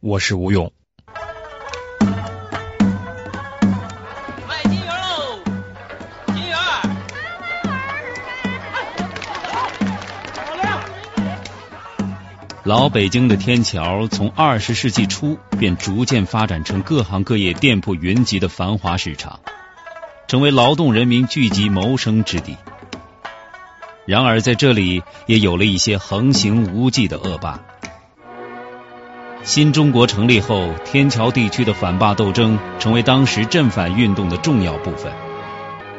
[0.00, 0.72] 我是吴勇。
[4.46, 5.40] 卖金元喽，
[6.26, 6.56] 金元。
[12.62, 19.40] 老北京的天桥从二十世纪初便逐渐发展成各行各业店铺云集的繁华市场，
[20.28, 22.56] 成为劳动人民聚集谋生之地。
[24.06, 27.58] 然而，在这里也有了一些横行无忌的恶霸。
[29.44, 35.10] 新中国成立后，天桥地区的反霸斗争成为当时镇反运动的重要部分。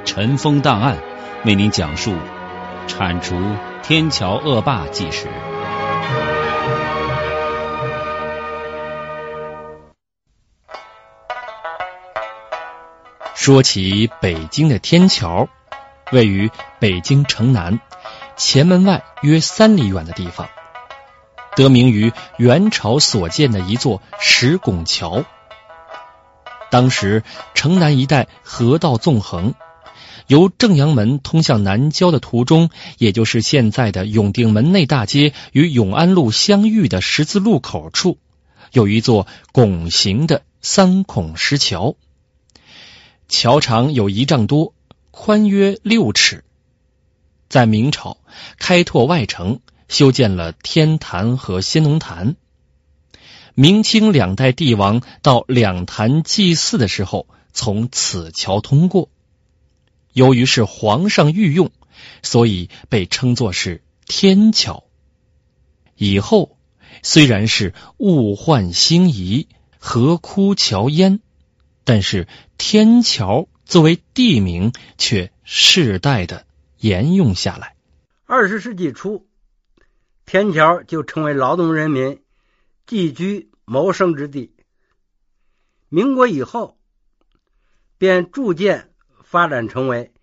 [0.06, 0.98] 尘封档案
[1.46, 2.16] 为您讲述
[2.86, 3.36] 铲除
[3.82, 5.28] 天桥恶霸纪实。
[13.34, 15.48] 说起北京的天桥，
[16.12, 17.80] 位于北京城南
[18.36, 20.48] 前门外约三里远的地方，
[21.60, 25.26] 得名于元朝所建的一座石拱桥。
[26.72, 27.22] 当时
[27.54, 29.56] 城南一带河道纵横，
[30.28, 38.18] 由正阳门通向南郊的途中，也就是现在的永定门内大街与永安路相遇的十字路口处，
[38.72, 41.98] 有一座拱形的三孔石桥。
[43.28, 44.74] 桥长有一丈多，
[45.12, 46.46] 宽约六尺。
[47.50, 48.16] 在明朝
[48.58, 52.38] 开拓外城，修建了天坛和先农坛。
[53.56, 59.10] 明清两代帝王到两坛祭祀的时候，从此桥通过。
[60.14, 61.72] 由于是皇上御用，
[62.24, 64.86] 所以被称作是天桥。
[65.96, 66.58] 以后
[67.04, 71.20] 虽然是物换星移，河枯桥淹。
[71.84, 72.28] 但是
[72.60, 76.46] 天桥作为地名，却世代的
[76.78, 77.76] 沿用下来。
[78.26, 79.26] 二十世纪初，
[80.32, 82.22] 天桥就成为劳动人民
[82.86, 84.54] 寄居谋生之地。
[85.90, 86.78] 民国以后，
[87.98, 88.92] 便逐渐
[89.24, 90.14] 发展成为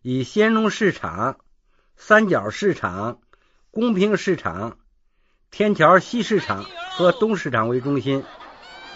[0.00, 1.38] 以先农市场、
[1.94, 3.20] 三角市场、
[3.70, 4.78] 公平市场、
[5.52, 6.64] 天桥西市场
[6.96, 8.24] 和东市场为中心，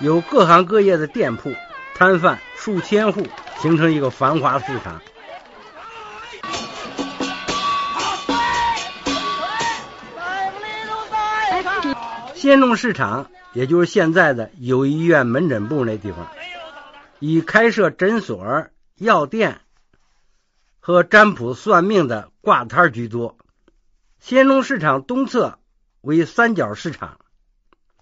[0.00, 1.52] 有各行各业的店铺。
[1.94, 3.24] 摊贩数千户，
[3.60, 5.00] 形成一个繁华市场。
[12.46, 16.30] 先农市场，也就是现在的友谊医院门诊部那地方，
[17.18, 19.62] 以开设诊所、药店
[20.78, 23.36] 和占卜算命的挂摊居多。
[24.20, 25.58] 先农市场东侧
[26.02, 27.18] 为三角市场，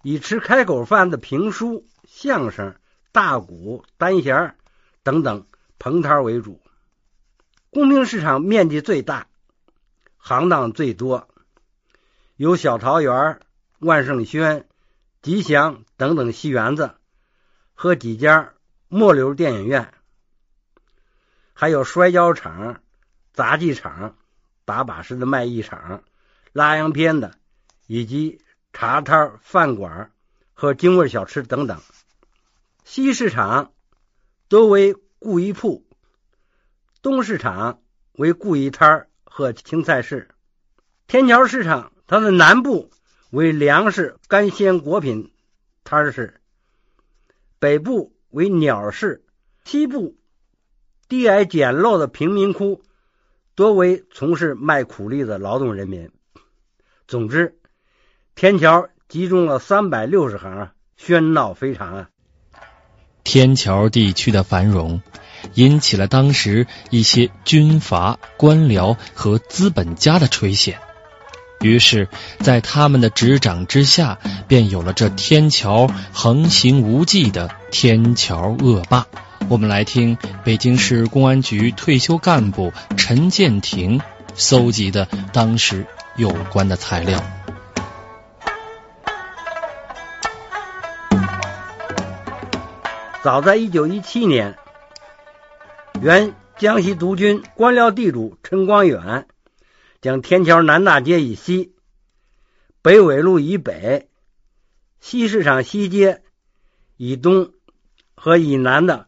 [0.03, 2.75] 以吃开口饭的评书、相声。
[3.11, 4.53] 大鼓、单弦
[5.01, 5.47] 等等
[5.79, 6.61] 棚摊为主，
[7.71, 9.25] 公平市场面积最大，
[10.17, 11.27] 行当最多，
[12.35, 13.39] 有小桃园、
[13.79, 14.67] 万盛轩、
[15.21, 16.95] 吉祥等等戏园子
[17.73, 18.53] 和几家
[18.87, 19.93] 末流电影院，
[21.53, 22.81] 还有摔跤场、
[23.33, 24.15] 杂技场、
[24.63, 26.03] 打把式的卖艺场、
[26.53, 27.35] 拉洋片的，
[27.85, 28.41] 以及
[28.71, 30.11] 茶摊、饭馆
[30.53, 31.81] 和京味小吃等等。
[32.83, 33.73] 西市场
[34.47, 35.85] 多为故衣铺，
[37.01, 37.81] 东市场
[38.13, 40.29] 为故衣摊和青菜市。
[41.07, 42.91] 天桥市场它的南部
[43.35, 45.33] 为粮食干鲜果品
[45.83, 46.39] 摊市，
[47.59, 49.25] 北部为鸟市，
[49.65, 50.15] 西部
[51.09, 52.81] 低矮简陋的贫民窟
[53.53, 56.11] 多为从事卖苦力的劳动人民。
[57.09, 57.59] 总之，
[58.35, 62.09] 天桥集中了三百六十行，喧闹非常啊。
[63.25, 65.01] 天桥地区的繁荣，
[65.55, 70.77] 引起了当时一些军阀、官僚和资本家的垂涎。
[71.65, 72.07] 于是，
[72.41, 79.07] 在他们的执掌之下，便有了这天桥横行无忌的天桥恶霸。
[79.49, 83.99] 我们来听北京市公安局退休干部陈建廷
[84.35, 87.19] 搜集的当时有关的材料。
[93.23, 94.55] 早在一九一七年，
[95.99, 99.25] 原江西督军官僚地主陈光远
[100.05, 101.73] 将天桥南大街以西、
[102.83, 104.07] 北纬路以北、
[104.99, 106.21] 西市场西街
[106.95, 107.53] 以东
[108.13, 109.07] 和以南的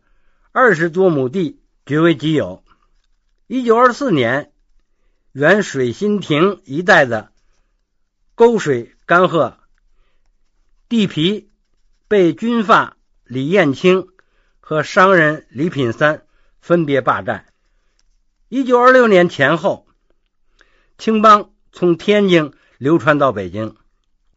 [0.52, 2.64] 二十多亩地据为己有。
[3.46, 4.52] 一九二四年，
[5.34, 7.32] 原水心亭一带的
[8.34, 9.54] 沟水干涸，
[10.90, 11.52] 地皮
[12.08, 14.08] 被军阀李彦清
[14.60, 16.26] 和商人李品三
[16.60, 17.46] 分别霸占。
[18.50, 19.87] 一九二六年前后，
[20.98, 23.76] 青帮从天津流传到北京，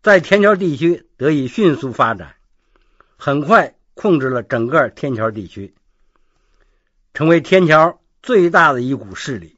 [0.03, 2.37] 在天桥地区得以迅速发展，
[3.17, 5.75] 很快控制了整个天桥地区，
[7.15, 7.97] 成为天桥。
[8.23, 9.57] 最大的一股势力，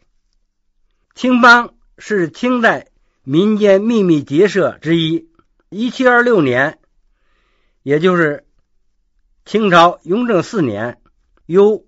[1.17, 2.93] 青帮是清代
[3.25, 5.29] 民间秘密结社之一。
[5.69, 6.79] 一七二六年，
[7.83, 8.47] 也就是
[9.45, 11.01] 清朝雍正四年，
[11.45, 11.85] 由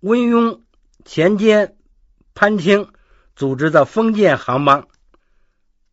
[0.00, 0.62] 温庸、
[1.04, 1.76] 钱坚、
[2.32, 2.88] 潘清
[3.36, 4.88] 组织的封建行帮。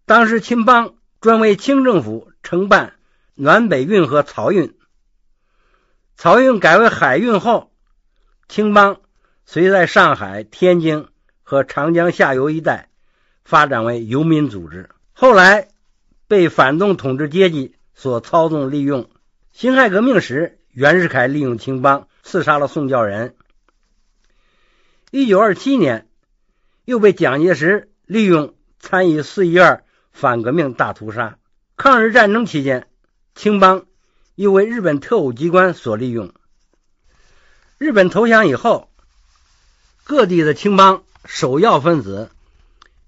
[0.06, 2.96] 当时青帮专为清政府承办
[3.36, 4.76] 南北运和漕运，
[6.18, 7.72] 漕运改为海运后，
[8.48, 9.00] 青帮。
[9.44, 11.08] 随在上海、天津
[11.44, 12.90] 和长江下游一带
[13.44, 15.68] 发展为游民组织，后来
[16.28, 19.10] 被反动统治阶级所操纵利用。
[19.52, 23.36] 辛亥革命时，袁世凯利用青帮刺杀了宋教仁。
[25.10, 26.08] 一九二七年，
[26.86, 31.38] 又被蒋介石利用参与四一二反革命大屠杀。
[31.78, 32.88] 抗日战争期间，
[33.36, 33.86] 青帮
[34.36, 36.34] 又为日本特务机关所利用。
[37.78, 38.88] 日本投降以后。
[40.04, 42.32] 各地的青帮首要分子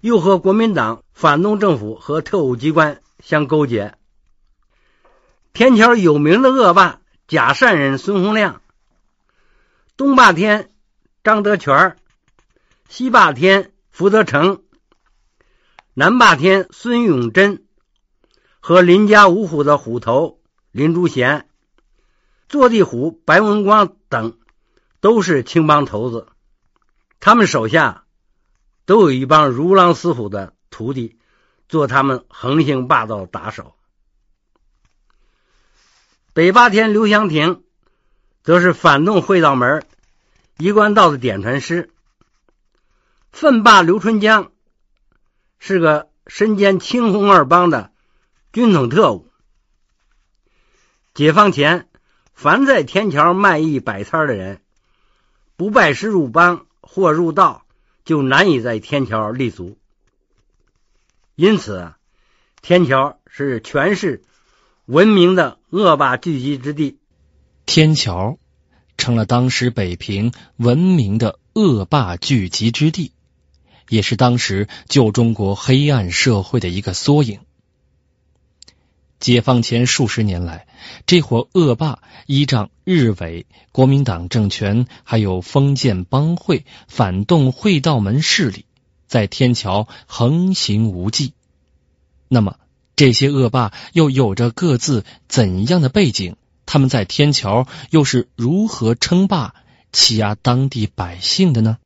[0.00, 3.94] 又和国民党反动政府和特务机关相勾结。
[5.52, 8.62] 天桥有名的恶霸假善人孙洪亮，
[9.96, 10.70] 东霸天
[11.24, 11.96] 张德全，
[12.96, 14.62] 西霸天福德成，
[15.94, 17.64] 南霸天孙永贞
[18.60, 20.38] 和林家五虎的虎头
[20.70, 21.48] 林竹贤、
[22.48, 24.38] 坐地虎白文光等，
[25.00, 26.28] 都是青帮头子。
[27.18, 28.04] 他们手下
[28.86, 31.18] 都有一帮如狼似虎的徒弟，
[31.68, 33.74] 做他们横行霸道的打手。
[36.32, 37.64] 北霸天刘香亭
[38.44, 39.84] 则是反动会道门
[40.58, 41.90] 一贯道的点传师。
[43.34, 44.52] 奋霸刘春江
[45.58, 47.90] 是个身兼青红二帮的
[48.52, 49.28] 军统特务。
[51.14, 51.88] 解放前，
[52.32, 54.62] 凡在天桥卖艺摆摊的人，
[55.56, 56.66] 不拜师入帮。
[56.80, 57.66] 或入道，
[58.04, 59.78] 就难以在天桥立足。
[61.34, 61.92] 因此，
[62.62, 64.22] 天桥是全市
[64.84, 67.00] 闻名的恶霸聚集之地。
[67.66, 68.38] 天桥
[68.96, 73.13] 成了当时北平闻名的恶霸聚集之地，
[73.88, 77.40] 也是当时旧中国黑暗社会的一个缩影。
[79.20, 80.66] 解放前数十年来，
[81.06, 88.66] 这伙恶霸依仗日伪、国民党政权，还有封建帮会、反动会道门势力，
[89.06, 91.32] 在天桥横行无忌。
[92.28, 92.56] 那么，
[92.96, 96.36] 这些恶霸又有着各自怎样的背景？
[96.66, 99.54] 他们在天桥又是如何称霸、
[99.92, 101.78] 欺压当地百姓的呢？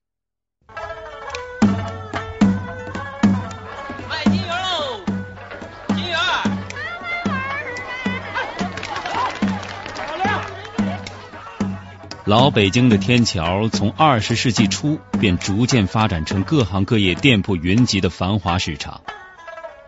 [12.28, 19.00] 老北京的天桥从二十世纪初便逐渐发展成各行各业店铺云集的繁华市场，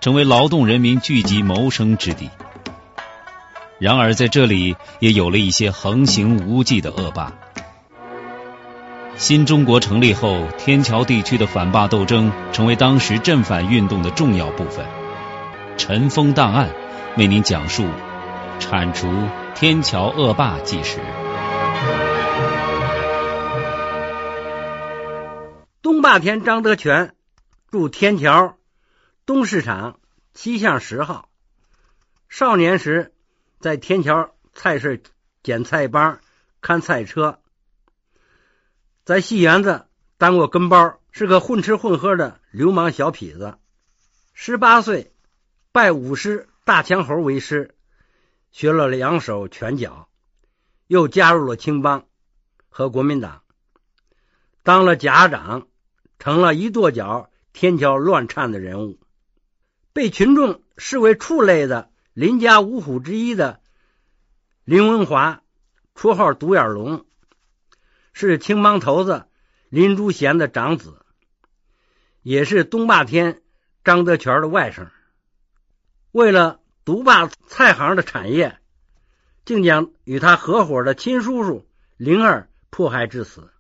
[0.01, 2.31] 成为劳动人民聚集谋生之地。
[3.79, 7.31] 然而，在这里也有了一些横行无忌的恶霸。
[9.17, 14.87] 新中国成立后，天桥地区的反霸斗争成为当时镇反运动的重要部分。
[15.77, 16.71] 尘封档案
[17.19, 17.85] 为您讲述
[18.59, 19.13] 铲除
[19.55, 21.01] 天桥恶霸纪实。
[26.11, 27.15] 东霸天张德全
[27.71, 28.59] 住天桥
[29.27, 30.01] 东市场
[30.35, 31.31] 七巷十号。
[32.29, 33.15] 少年时
[33.61, 35.05] 在天桥菜市
[35.45, 36.19] 捡菜帮
[36.61, 37.39] 看菜车，
[39.05, 39.87] 在戏园子
[40.19, 43.57] 当过跟包，是个混吃混喝的流氓小痞子。
[44.35, 45.13] 十八岁
[45.71, 47.77] 拜武师大强猴为师，
[48.51, 50.09] 学了两手拳脚，
[50.89, 52.05] 又加入了青帮
[52.69, 53.43] 和国民党，
[54.65, 55.69] 当了甲长。
[56.21, 59.01] 成了一跺脚天桥乱颤的人物，
[59.95, 63.61] 被群众视为畜类的林家五虎之一的
[64.65, 65.43] 林文华，
[65.95, 67.07] 绰号独眼龙，
[68.13, 69.29] 是青帮头子
[69.71, 71.05] 林竹贤的长子，
[72.23, 73.41] 也是东霸天
[73.83, 74.89] 张德全的外甥。
[76.13, 78.59] 为了独霸菜行的产业，
[79.47, 83.51] 竟将与他合伙的亲叔叔灵儿迫害致死。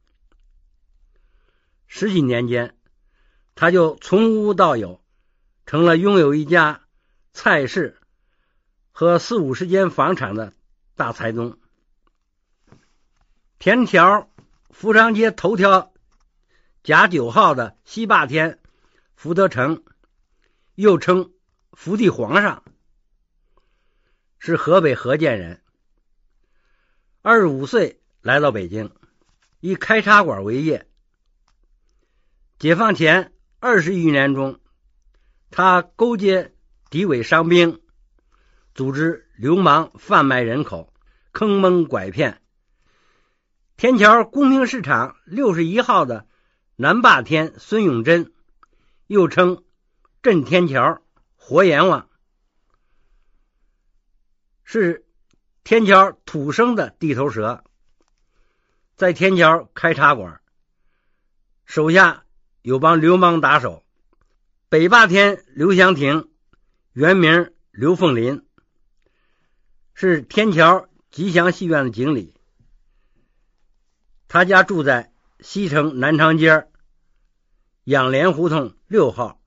[1.92, 2.76] 十几年间，
[3.56, 5.02] 他就从无到有，
[5.66, 6.82] 成了拥有一家
[7.32, 7.98] 菜市
[8.92, 10.54] 和四五十间房产的
[10.94, 11.58] 大财宗。
[13.58, 14.30] 田条
[14.70, 15.92] 福昌街头条
[16.84, 18.60] 甲九号的西霸天
[19.16, 19.82] 福德成，
[20.76, 21.32] 又称
[21.72, 22.62] 福地皇上，
[24.38, 25.60] 是河北河间人。
[27.20, 28.94] 二十五岁来到北京，
[29.58, 30.86] 以开茶馆为业。
[32.60, 34.60] 解放前二十余年中，
[35.50, 36.54] 他勾结
[36.90, 37.80] 敌伪伤兵，
[38.74, 40.92] 组织流氓贩卖人口，
[41.32, 42.42] 坑蒙拐骗。
[43.78, 46.26] 天桥公平市场六十一号的
[46.76, 48.30] 南霸天孙永贞，
[49.06, 49.64] 又称
[50.22, 51.00] 镇天桥
[51.36, 52.10] 活阎王，
[54.64, 55.06] 是。
[55.62, 57.64] 天桥土生的地头蛇，
[58.96, 60.40] 在天桥开茶馆，
[61.64, 62.24] 手下
[62.62, 63.84] 有帮流氓打手。
[64.68, 66.28] 北霸天刘祥亭，
[66.92, 68.46] 原名刘凤林，
[69.94, 72.34] 是天桥吉祥戏院的经理。
[74.28, 76.68] 他家住在西城南长街
[77.84, 79.40] 养莲胡同六号，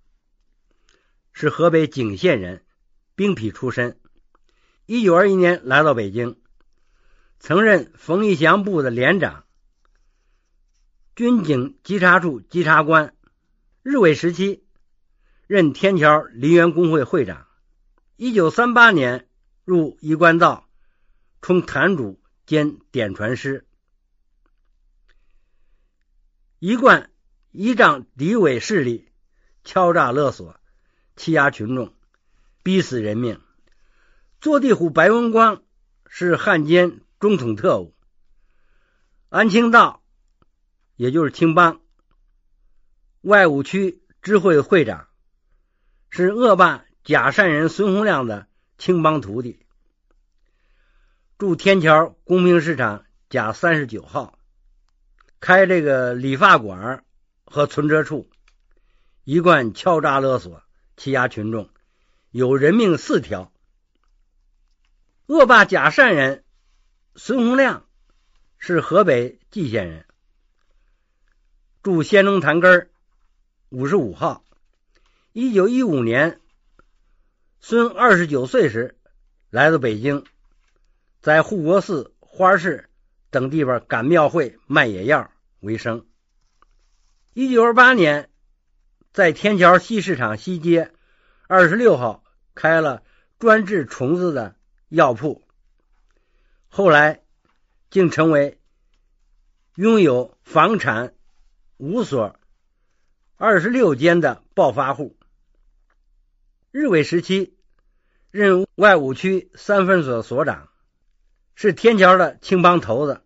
[1.32, 2.65] 是河北景县人，
[3.15, 3.98] 兵痞出身。
[4.86, 6.41] 一九二一年来到北京，
[7.39, 9.46] 曾任冯玉祥部的连长、
[11.15, 13.13] 军警稽查处稽查官。
[13.84, 14.63] 日伪时期，
[15.46, 17.46] 任天桥梨园工会会长。
[18.15, 19.27] 一九三八年
[19.63, 20.67] 入一贯道，
[21.41, 23.67] 充坛主兼点传师。
[26.58, 27.12] 一贯
[27.51, 29.08] 依仗敌伪势力，
[29.63, 30.55] 敲诈勒索，
[31.15, 31.93] 欺压群众，
[32.63, 33.39] 逼死人命。
[34.41, 35.62] 坐地虎白文光
[36.08, 37.93] 是汉奸中统特务，
[39.29, 40.02] 安清道
[41.03, 41.81] 也就是青帮
[43.19, 45.10] 外务区支会会长，
[46.10, 49.65] 是恶霸假善人孙洪亮的青帮徒弟，
[51.38, 54.39] 住天桥公平市场甲三十九号，
[55.41, 57.03] 开这个理发馆
[57.43, 58.29] 和存折处，
[59.25, 60.63] 一贯敲诈勒索，
[60.95, 61.69] 欺压群众，
[62.31, 63.51] 有人命四条。
[65.25, 66.45] 恶霸假善人
[67.17, 67.86] 孙洪亮
[68.57, 70.05] 是河北蓟县人，
[71.83, 72.89] 住仙中坛根
[73.67, 74.45] 五十五号。
[75.33, 76.39] 一九一五年，
[77.59, 78.97] 孙二十九岁时
[79.49, 80.23] 来到北京，
[81.21, 82.89] 在护国寺、花市
[83.29, 86.07] 等地方赶庙会、卖野药为生。
[87.33, 88.29] 一九二八年，
[89.11, 90.93] 在天桥西市场西街
[91.47, 92.23] 二十六号
[92.55, 93.03] 开了
[93.39, 94.55] 专治虫子的。
[94.87, 95.41] 药铺，
[96.67, 97.23] 后来
[97.89, 98.59] 竟成为
[99.73, 101.15] 拥有房产
[101.77, 102.39] 五所、
[103.36, 105.18] 二十六间的暴发户。
[106.72, 107.58] 日伪时期
[108.32, 110.70] 任外务区三分所所长，
[111.56, 113.22] 是天桥的青帮头子，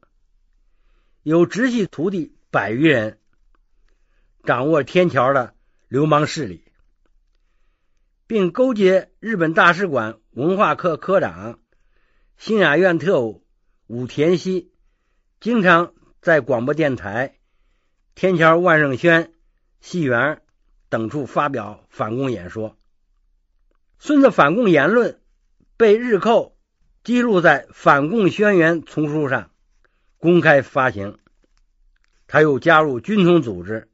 [1.23, 3.19] 有直系徒弟百余人，
[4.43, 5.55] 掌握天桥的
[5.87, 6.63] 流氓势力。
[8.27, 11.61] 并勾结日本大使馆文化科科长、
[12.35, 13.45] 新雅院特务
[13.85, 14.73] 武田希，
[15.39, 17.36] 经常在广播电台、
[18.19, 19.31] 天桥万盛轩
[19.79, 20.41] 戏园
[20.89, 22.75] 等处发表反共演说。
[23.99, 25.21] 孙子反共言论
[25.77, 26.57] 被日寇
[27.03, 29.51] 记录在《反共宣言》丛书上，
[30.17, 31.19] 公开发行。
[32.25, 33.87] 他又加入军统组织，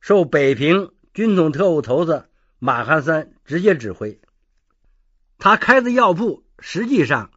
[0.00, 2.30] 受北平军统特务头子。
[2.58, 4.22] 马汉三直接指挥，
[5.36, 7.30] 他开的药铺实际上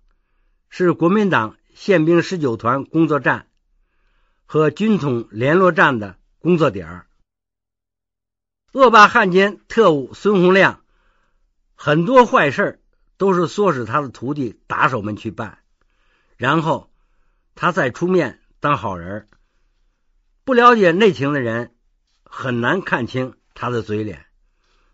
[0.69, 3.48] 是国民党宪兵十九团工作站
[4.51, 7.08] 和军统联络站的工作点儿
[8.74, 10.84] 恶霸汉奸特务孙洪亮
[11.74, 12.84] 很多坏事
[13.15, 15.60] 都是唆使他的徒弟打手们去办，
[16.36, 16.91] 然后
[17.55, 19.29] 他再出面当好人。
[20.43, 21.74] 不了解内情的人
[22.25, 24.25] 很难看清他的嘴脸。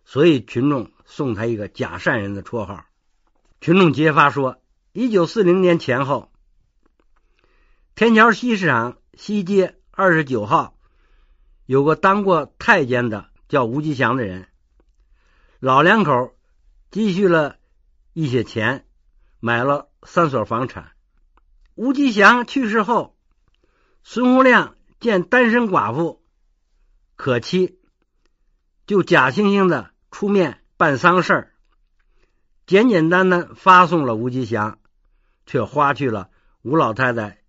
[0.05, 2.85] 所以群众送他一个“假善人”的绰号。
[3.59, 4.61] 群众揭发说，
[4.91, 6.31] 一九四零年前后，
[7.95, 10.77] 天桥西市场西街二十九号
[11.65, 14.47] 有个当过太监的叫吴吉祥的人，
[15.59, 16.35] 老两口
[16.91, 17.57] 积蓄了
[18.13, 18.85] 一些钱，
[19.39, 20.91] 买了三所房产。
[21.75, 23.17] 吴吉祥去世后，
[24.03, 26.23] 孙洪亮见单身寡妇
[27.15, 27.79] 可妻，
[28.85, 29.91] 就假惺惺的。
[30.09, 31.53] 出面办丧事儿，
[32.65, 34.79] 简简单单发送了吴吉祥，
[35.45, 36.31] 却花去了
[36.63, 37.39] 吴老太太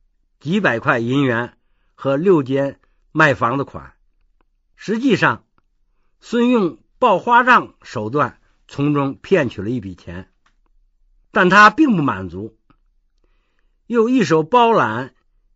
[0.41, 1.57] 几百块银元
[2.00, 2.78] 和六间
[3.11, 3.95] 卖房的款。
[4.76, 5.45] 实际上，
[6.21, 8.38] 孙用报花账手段
[8.69, 10.31] 从中骗取了一笔钱，
[11.33, 12.57] 但他并不满足，
[13.88, 15.12] 又一手包揽，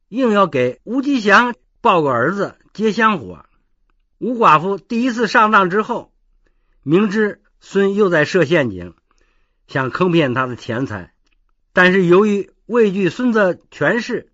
[0.08, 3.46] 硬要给吴吉祥抱个儿子接香火。
[4.18, 6.12] 吴寡妇第一次上当之后，
[6.82, 8.94] 明知孙又在设陷阱，
[9.68, 11.14] 想坑骗他的钱财，
[11.72, 14.31] 但是由于畏惧孙子权势，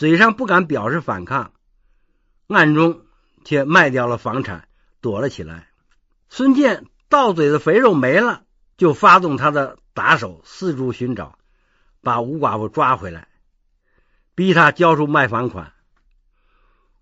[0.00, 1.52] 嘴上不敢表示反抗，
[2.48, 3.02] 暗中
[3.44, 4.66] 却卖掉了房产，
[5.02, 5.68] 躲了起来。
[6.30, 8.44] 孙健到嘴的肥肉没了，
[8.78, 11.38] 就发动他的打手四处寻找，
[12.00, 13.28] 把吴寡妇抓回来，
[14.34, 15.74] 逼他交出卖房款。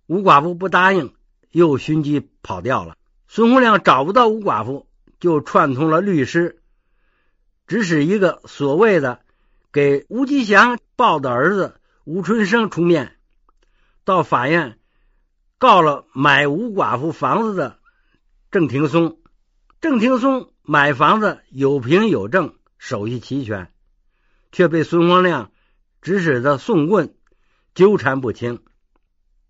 [0.08, 1.14] 吴寡妇不答应。
[1.52, 2.96] 又寻机跑掉了。
[3.28, 4.88] 孙洪亮找不到吴寡妇，
[5.20, 6.60] 就串通了律师，
[7.68, 9.20] 指使一个所谓的
[9.70, 11.77] 给吴吉祥抱的儿子
[12.10, 13.18] 吴春生出面，
[14.02, 14.78] 到法院
[15.58, 17.80] 告了买吴寡妇房子的
[18.50, 19.20] 郑庭松。
[19.82, 23.70] 郑庭松买房子有凭有证，手续齐全，
[24.52, 25.52] 却被孙光亮
[26.00, 27.14] 指使的送棍
[27.74, 28.62] 纠缠不清，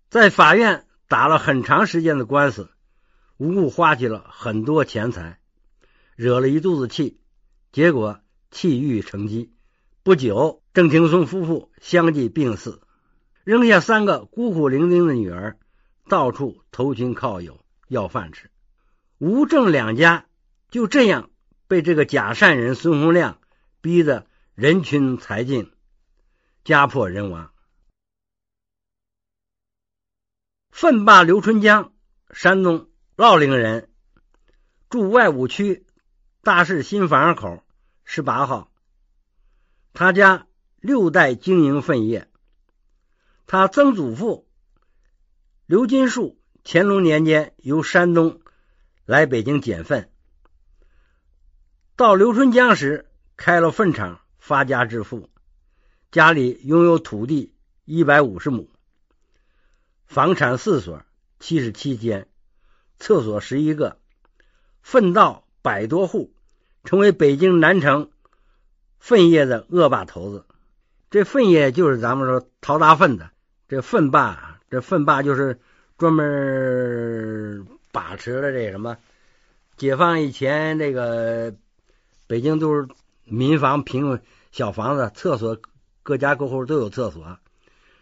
[0.09, 0.85] 在法院。
[1.07, 2.69] 打了很长时间的官司，
[3.37, 5.39] 无故花去了很多钱财，
[6.17, 7.21] 惹了一肚子气，
[7.71, 8.19] 结果
[8.51, 9.55] 气郁成疾。
[10.03, 12.79] 不久，郑廷松夫妇相继病逝，
[13.43, 15.57] 扔下三个孤苦伶仃的女儿，
[16.07, 18.51] 到处投亲靠友要饭吃。
[19.17, 20.27] 吴郑两家
[20.69, 21.31] 就这样
[21.67, 23.41] 被这个假善人孙洪亮
[23.81, 25.71] 逼得人群财尽，
[26.63, 27.51] 家破人亡。
[30.69, 31.91] 奋霸刘春江，
[32.31, 33.89] 山东乐陵人，
[34.89, 35.85] 住外五区
[36.41, 37.63] 大市新房口
[38.05, 38.71] 十八号。
[39.91, 40.45] 他家
[40.81, 42.27] 六代经营粪业。
[43.47, 44.47] 他曾祖父
[45.65, 48.41] 刘金树，乾隆年间由山东
[49.05, 50.09] 来北京捡粪，
[51.95, 55.29] 到刘春江时开了粪场，发家致富，
[56.11, 57.53] 家里拥有土地
[57.85, 58.69] 一百五十亩。
[60.05, 61.03] 房产四所，
[61.39, 62.27] 七十七间，
[62.97, 63.99] 厕所十一个，
[64.81, 66.33] 粪道百多户，
[66.83, 68.11] 成为北京南城
[68.97, 70.45] 粪业的恶霸头子。
[71.09, 73.29] 这粪业就是咱们说淘大粪的，
[73.67, 75.59] 这粪霸，这粪霸就是
[75.97, 78.97] 专门把持了这什么。
[79.77, 81.53] 解放以前，这个
[82.27, 82.87] 北京都是
[83.23, 84.19] 民房平
[84.51, 85.57] 小房子，厕所
[86.03, 87.37] 各家各户都有厕所，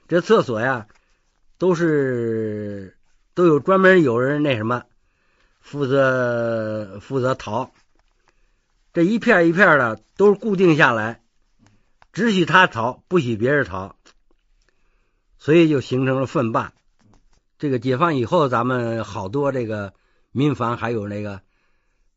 [0.07, 0.87] 这厕所呀。
[1.59, 2.95] 都是
[3.33, 4.83] 都有专门有人那什么
[5.59, 7.71] 负责负责淘，
[8.93, 11.19] 这一片一片的都是固定下来，
[12.17, 13.95] 只许他淘，不许别人淘，
[15.37, 16.73] 所以就形成了粪霸。
[17.59, 19.93] 这个解放以后，咱们好多这个
[20.31, 21.41] 民房还有那个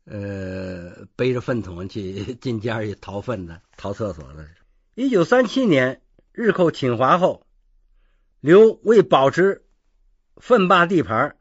[0.05, 4.47] 呃背着粪桶去进家里淘粪的、淘厕所的。
[4.95, 7.45] 一九三七年日寇侵华后。
[8.39, 9.63] 刘为保持
[10.37, 11.37] 粪霸地盘，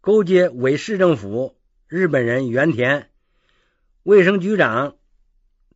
[0.00, 3.10] 勾结伪市政府日本人原田、
[4.02, 4.96] 卫生局长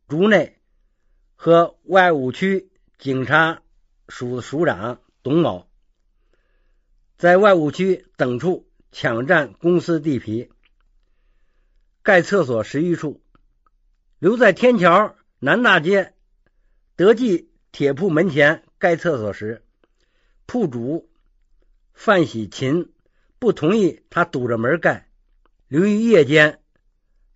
[0.09, 0.62] 竹内
[1.45, 3.63] 和外务区警察
[4.09, 5.67] 署署长董某，
[7.17, 10.53] 在外务区等处抢占公司地皮，
[12.05, 13.25] 盖厕所十余处。
[14.21, 16.15] 留在天桥南大街
[16.95, 19.65] 德记铁铺门前盖厕所时。
[20.47, 21.11] 铺主
[21.93, 22.93] 范喜勤
[23.41, 25.09] 不同意他堵着门盖，
[25.67, 26.61] 刘于夜间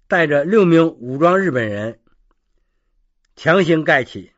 [0.06, 1.98] 带着六名武装日本人
[3.36, 4.32] 强行盖起，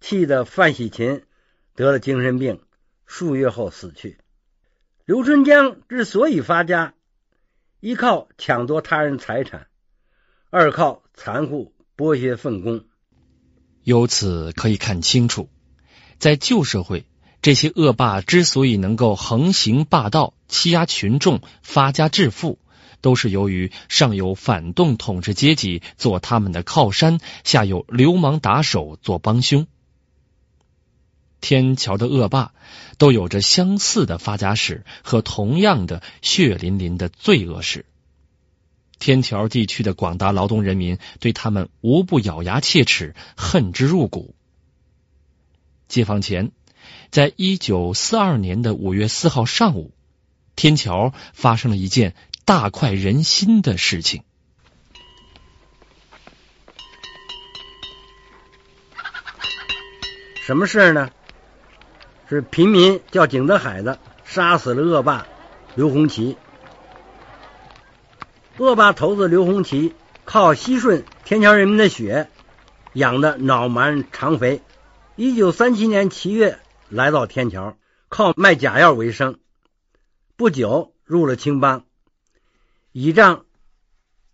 [0.00, 1.22] 气得范喜勤
[1.76, 2.60] 得了精神病，
[3.06, 4.18] 数月后死去。
[5.04, 6.94] 刘春江之所以发家，
[7.78, 9.68] 一靠抢夺他人财产，
[10.50, 12.84] 二靠残酷剥削粪工。
[13.84, 15.48] 由此可以看清楚，
[16.18, 17.06] 在旧社会。
[17.40, 22.58] 这些恶霸之所以能够横行霸道、欺压群众、发家致富，
[23.00, 29.66] 都是由于上有反动统治阶级做他们的靠山，下有流氓打手做帮凶。
[31.40, 32.52] 天桥的恶霸
[32.98, 37.84] 都有着相似的发家史和同样的血淋淋的罪恶史。
[38.98, 44.34] 天桥地区的广大劳动人民对他们无不咬牙切齿，恨之入骨。
[45.88, 46.52] 解放前。
[47.10, 49.92] 在一九四二年的五月四号上午，
[50.56, 52.14] 天桥发生了一件
[52.46, 54.22] 大快人心的事情。
[60.36, 61.10] 什么事儿呢？
[62.28, 65.26] 是平民叫景德海的杀死了恶霸
[65.74, 66.36] 刘洪奇。
[68.58, 72.30] 恶霸头子刘洪奇靠吸吮天桥人民的血，
[72.92, 74.62] 养的脑满肠肥。
[75.16, 77.76] 一九三七年七月来到天桥，
[78.08, 79.40] 靠卖假药为生。
[80.36, 81.84] 不久入了青帮，
[82.98, 83.44] 倚仗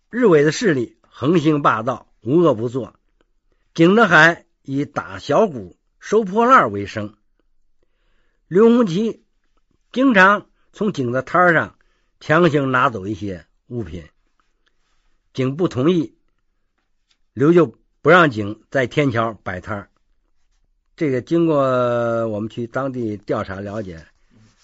[0.08, 2.94] 日伪的势力，横行霸道，无恶不作。
[3.74, 7.16] 景德海以打小鼓、收破烂为生。
[8.46, 9.24] 刘洪奇
[9.90, 11.76] 经常从井的摊上
[12.20, 14.04] 强行拿走一些物品。
[15.34, 16.16] 景不同意，
[17.32, 19.90] 刘就不让景在天桥摆摊
[20.94, 21.58] 这个经过
[22.28, 24.06] 我们去当地调查了解，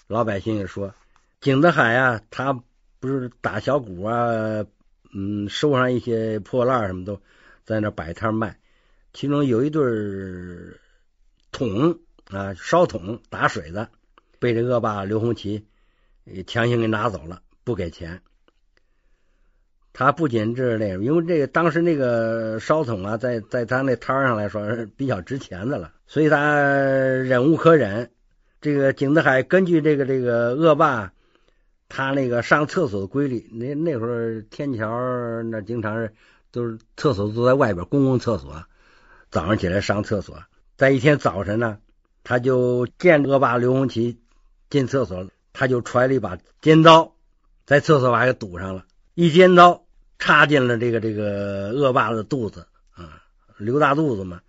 [0.07, 0.95] 老百姓也说，
[1.41, 2.63] 景德海啊，他
[2.99, 4.65] 不是打小鼓啊，
[5.13, 7.21] 嗯，收上一些破烂什么都
[7.65, 8.57] 在那摆摊卖。
[9.13, 9.83] 其中有一对
[11.51, 13.89] 桶啊，烧桶打水的，
[14.37, 15.65] 被这恶霸刘洪奇
[16.45, 18.21] 强行给拿走了，不给钱。
[19.91, 28.11] 他不仅这是那个，因为这个当时那个烧桶啊，在在他那摊上来说是 比较值钱的了，所以他忍无可忍。
[28.61, 31.11] 这个景德海根据这个这个恶霸
[31.89, 34.87] 他那个上厕所的规律，那那会儿天桥
[35.43, 36.13] 那经常是
[36.51, 38.63] 都是厕所都在外边，公共厕所，
[39.31, 40.43] 早上起来上厕所，
[40.77, 41.79] 在一天早晨呢，
[42.23, 44.19] 他就见恶霸刘洪奇
[44.69, 47.15] 进厕所，他就揣了一把尖刀，
[47.65, 48.85] 在厕所把给堵上了。
[49.15, 49.83] 一尖刀
[50.17, 53.21] 插进了这个这个恶霸的肚子啊，
[53.57, 54.41] 刘大肚子嘛，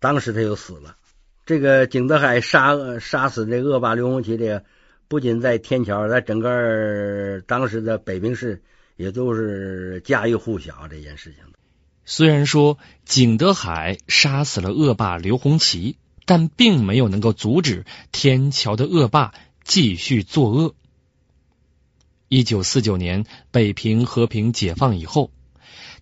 [0.00, 0.96] 当时他就死了。
[1.44, 4.64] 这个景德海杀杀死这恶霸刘洪奇，这个
[5.08, 8.62] 不仅在天桥，在整个当时的北平市
[8.96, 11.44] 也都是家喻户晓这件事情。
[12.04, 20.74] 虽然说景德海杀死了恶霸刘洪奇，但并没有能够阻止天桥的恶霸继续作恶。
[22.28, 25.30] 一九四九年，北平和平解放以后，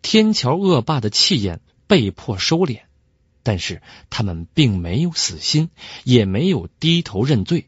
[0.01, 2.81] 天桥恶霸的气焰被迫收敛，
[3.43, 5.69] 但是他们并没有死心，
[6.05, 7.67] 也没有低头认罪。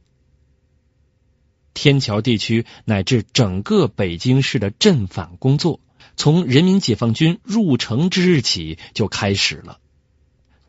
[1.76, 5.78] 天桥地区乃至整个北京市的镇反工作，
[6.16, 9.78] 从人民解放军入城之日起就开始了，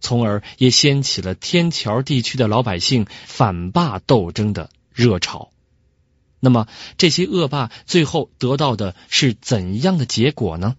[0.02, 5.50] 从而也掀起了天桥地区的老百姓反霸斗争的热潮。
[6.42, 6.68] 那么
[6.98, 10.76] 这些恶霸最后得到的是怎样的结果呢？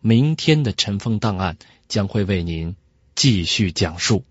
[0.00, 2.76] 明天的尘封档案将会为您
[3.14, 4.24] 继续讲述。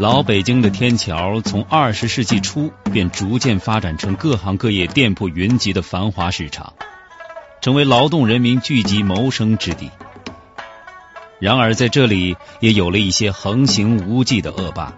[0.00, 6.72] 老北京的天桥从二十世纪初便逐渐发展成各行各业店铺云集的繁华市场。
[7.60, 9.90] 成为劳动人民聚集谋生之地。
[11.38, 14.94] 然而，在这里也有了一些横行无忌的恶霸。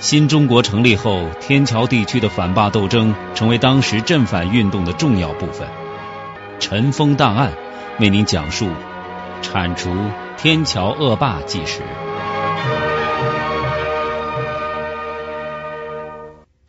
[0.00, 5.68] 新中国成立后，天桥地区的反霸斗争成为当时镇反运动的重要部分。
[6.58, 7.52] 尘封档案
[8.00, 8.68] 为您讲述
[9.40, 9.94] 铲除
[10.36, 11.82] 天桥恶霸纪实。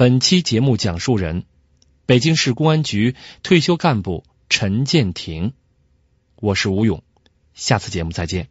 [0.03, 1.45] 本期节目讲述人。
[2.05, 5.53] 北京市公安局退休干部陈建廷，
[6.35, 7.01] 我是吴勇，
[7.53, 8.49] 下次节目再见。